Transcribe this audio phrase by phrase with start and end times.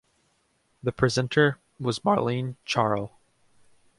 [0.81, 3.11] The presenter was Marlene Charell.